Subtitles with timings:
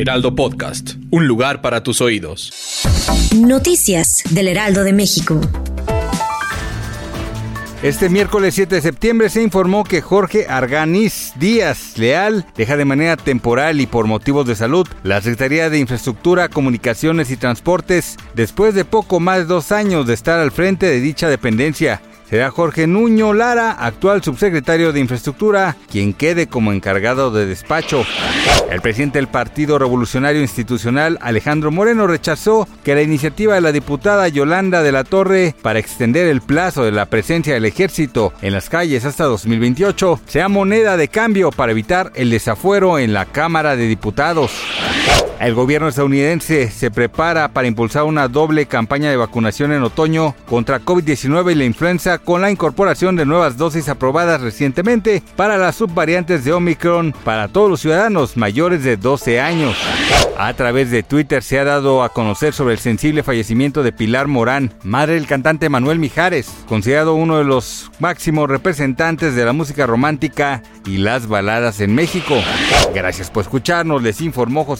[0.00, 2.50] Heraldo Podcast, un lugar para tus oídos.
[3.36, 5.38] Noticias del Heraldo de México.
[7.82, 13.18] Este miércoles 7 de septiembre se informó que Jorge Arganiz Díaz Leal deja de manera
[13.18, 18.86] temporal y por motivos de salud la Secretaría de Infraestructura, Comunicaciones y Transportes después de
[18.86, 23.32] poco más de dos años de estar al frente de dicha dependencia será Jorge Nuño
[23.32, 28.04] Lara, actual subsecretario de Infraestructura, quien quede como encargado de despacho.
[28.70, 34.28] El presidente del Partido Revolucionario Institucional, Alejandro Moreno, rechazó que la iniciativa de la diputada
[34.28, 38.68] Yolanda de la Torre para extender el plazo de la presencia del ejército en las
[38.68, 43.88] calles hasta 2028 sea moneda de cambio para evitar el desafuero en la Cámara de
[43.88, 44.52] Diputados.
[45.40, 50.80] El gobierno estadounidense se prepara para impulsar una doble campaña de vacunación en otoño contra
[50.80, 56.44] COVID-19 y la influenza con la incorporación de nuevas dosis aprobadas recientemente para las subvariantes
[56.44, 59.76] de Omicron para todos los ciudadanos mayores de 12 años.
[60.36, 64.26] A través de Twitter se ha dado a conocer sobre el sensible fallecimiento de Pilar
[64.26, 69.86] Morán, madre del cantante Manuel Mijares, considerado uno de los máximos representantes de la música
[69.86, 72.36] romántica y las baladas en México.
[72.94, 74.79] Gracias por escucharnos, les informó José